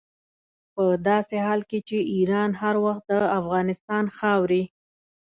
په 0.73 0.85
داسې 1.07 1.35
حال 1.45 1.61
کې 1.69 1.79
چې 1.87 1.97
ایران 2.13 2.51
هر 2.61 2.75
وخت 2.85 3.03
د 3.11 3.13
افغانستان 3.39 4.05
خاورې. 4.17 4.63